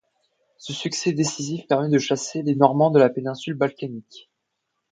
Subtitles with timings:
[0.57, 4.31] Ce succès décisif permet de chasser les Normands de la péninsule balkanique.